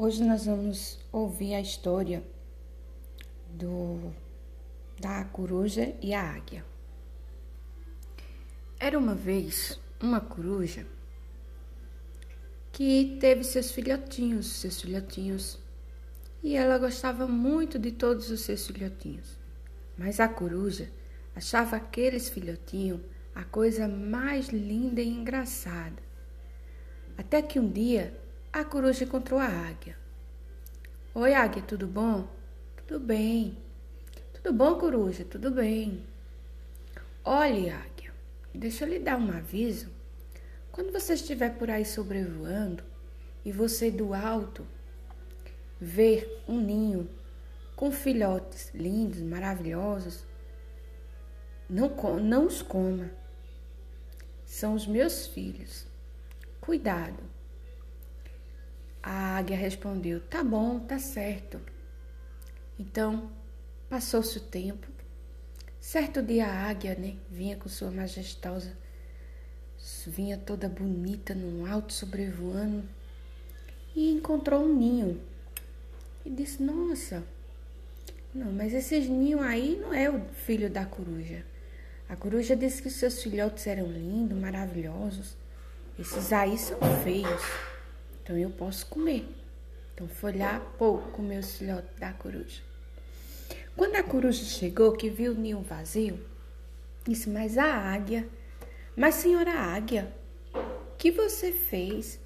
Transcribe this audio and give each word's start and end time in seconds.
Hoje 0.00 0.22
nós 0.22 0.46
vamos 0.46 0.96
ouvir 1.10 1.54
a 1.54 1.60
história 1.60 2.22
do 3.50 4.12
da 4.96 5.24
coruja 5.24 5.92
e 6.00 6.14
a 6.14 6.22
águia. 6.22 6.64
Era 8.78 8.96
uma 8.96 9.16
vez 9.16 9.80
uma 10.00 10.20
coruja 10.20 10.86
que 12.70 13.18
teve 13.20 13.42
seus 13.42 13.72
filhotinhos, 13.72 14.46
seus 14.46 14.80
filhotinhos, 14.80 15.58
e 16.44 16.54
ela 16.54 16.78
gostava 16.78 17.26
muito 17.26 17.76
de 17.76 17.90
todos 17.90 18.30
os 18.30 18.42
seus 18.42 18.68
filhotinhos. 18.68 19.36
Mas 19.96 20.20
a 20.20 20.28
coruja 20.28 20.88
achava 21.34 21.74
aqueles 21.74 22.28
filhotinhos 22.28 23.00
a 23.34 23.42
coisa 23.42 23.88
mais 23.88 24.46
linda 24.50 25.00
e 25.00 25.08
engraçada. 25.08 26.00
Até 27.16 27.42
que 27.42 27.58
um 27.58 27.68
dia 27.68 28.27
a 28.58 28.64
coruja 28.64 29.04
encontrou 29.04 29.38
a 29.38 29.46
águia. 29.46 29.96
Oi, 31.14 31.32
águia, 31.32 31.62
tudo 31.62 31.86
bom? 31.86 32.28
Tudo 32.76 32.98
bem. 32.98 33.56
Tudo 34.34 34.52
bom, 34.52 34.76
coruja? 34.76 35.24
Tudo 35.24 35.50
bem. 35.52 36.04
Olhe, 37.24 37.70
águia, 37.70 38.12
deixa 38.52 38.84
eu 38.84 38.88
lhe 38.88 38.98
dar 38.98 39.16
um 39.16 39.30
aviso. 39.30 39.88
Quando 40.72 40.92
você 40.92 41.14
estiver 41.14 41.56
por 41.56 41.70
aí 41.70 41.84
sobrevoando 41.84 42.82
e 43.44 43.52
você 43.52 43.92
do 43.92 44.12
alto 44.12 44.66
ver 45.80 46.42
um 46.48 46.60
ninho 46.60 47.08
com 47.76 47.92
filhotes 47.92 48.72
lindos, 48.74 49.20
maravilhosos, 49.20 50.24
não, 51.70 51.90
não 52.20 52.46
os 52.46 52.60
coma. 52.60 53.08
São 54.44 54.74
os 54.74 54.84
meus 54.84 55.28
filhos. 55.28 55.86
Cuidado. 56.60 57.27
A 59.02 59.36
águia 59.36 59.56
respondeu: 59.56 60.20
Tá 60.20 60.42
bom, 60.42 60.80
tá 60.80 60.98
certo. 60.98 61.60
Então, 62.78 63.30
passou-se 63.88 64.38
o 64.38 64.40
tempo. 64.40 64.86
Certo 65.80 66.22
dia 66.22 66.46
a 66.46 66.68
águia, 66.68 66.94
né, 66.94 67.16
vinha 67.30 67.56
com 67.56 67.68
sua 67.68 67.90
majestosa, 67.90 68.76
vinha 70.06 70.36
toda 70.36 70.68
bonita 70.68 71.34
no 71.34 71.66
alto 71.66 71.92
sobrevoando 71.92 72.82
e 73.94 74.12
encontrou 74.12 74.64
um 74.64 74.74
ninho. 74.74 75.20
E 76.24 76.30
disse: 76.30 76.62
Nossa, 76.62 77.24
não, 78.34 78.52
mas 78.52 78.74
esses 78.74 79.08
ninhos 79.08 79.40
aí 79.40 79.78
não 79.80 79.94
é 79.94 80.10
o 80.10 80.20
filho 80.44 80.68
da 80.68 80.84
coruja. 80.84 81.44
A 82.08 82.16
coruja 82.16 82.54
disse 82.56 82.82
que 82.82 82.90
seus 82.90 83.22
filhotes 83.22 83.66
eram 83.66 83.86
lindos, 83.86 84.38
maravilhosos. 84.38 85.36
Esses 85.98 86.32
aí 86.32 86.56
são 86.56 86.78
feios. 87.02 87.42
Então 88.28 88.36
eu 88.36 88.50
posso 88.50 88.84
comer. 88.88 89.26
Então 89.94 90.06
foi 90.06 90.36
lá, 90.36 90.60
pô, 90.76 90.98
comer 90.98 91.38
os 91.38 91.56
filhotes 91.56 91.98
da 91.98 92.12
coruja. 92.12 92.60
Quando 93.74 93.96
a 93.96 94.02
coruja 94.02 94.44
chegou, 94.44 94.92
que 94.92 95.08
viu 95.08 95.32
o 95.32 95.34
ninho 95.34 95.62
vazio, 95.62 96.20
disse: 97.06 97.30
Mas 97.30 97.56
a 97.56 97.64
águia, 97.64 98.28
mas 98.94 99.14
senhora 99.14 99.52
águia, 99.52 100.12
que 100.98 101.10
você 101.10 101.52
fez? 101.52 102.20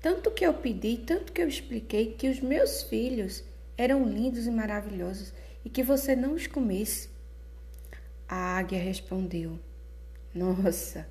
Tanto 0.00 0.30
que 0.30 0.46
eu 0.46 0.54
pedi, 0.54 0.98
tanto 0.98 1.32
que 1.32 1.42
eu 1.42 1.48
expliquei 1.48 2.12
que 2.12 2.28
os 2.28 2.38
meus 2.38 2.84
filhos 2.84 3.42
eram 3.76 4.06
lindos 4.06 4.46
e 4.46 4.52
maravilhosos 4.52 5.34
e 5.64 5.68
que 5.68 5.82
você 5.82 6.14
não 6.14 6.34
os 6.34 6.46
comesse. 6.46 7.08
A 8.28 8.56
águia 8.56 8.78
respondeu: 8.78 9.58
Nossa, 10.32 11.08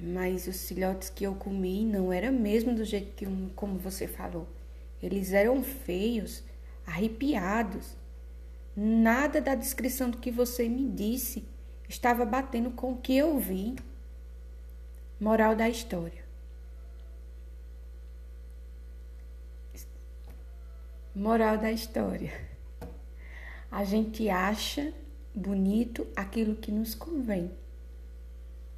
mas 0.00 0.46
os 0.46 0.66
filhotes 0.66 1.10
que 1.10 1.24
eu 1.24 1.34
comi 1.34 1.84
não 1.84 2.12
era 2.12 2.30
mesmo 2.30 2.74
do 2.74 2.84
jeito 2.84 3.12
que 3.14 3.26
como 3.54 3.78
você 3.78 4.08
falou. 4.08 4.48
Eles 5.02 5.32
eram 5.32 5.62
feios, 5.62 6.42
arrepiados. 6.86 7.96
Nada 8.74 9.40
da 9.40 9.54
descrição 9.54 10.08
do 10.10 10.18
que 10.18 10.30
você 10.30 10.68
me 10.68 10.88
disse 10.88 11.44
estava 11.88 12.24
batendo 12.24 12.70
com 12.70 12.92
o 12.92 12.96
que 12.96 13.16
eu 13.16 13.38
vi. 13.38 13.76
Moral 15.20 15.54
da 15.54 15.68
história. 15.68 16.24
Moral 21.14 21.58
da 21.58 21.70
história. 21.70 22.32
A 23.70 23.84
gente 23.84 24.30
acha 24.30 24.94
bonito 25.34 26.06
aquilo 26.16 26.56
que 26.56 26.72
nos 26.72 26.94
convém. 26.94 27.50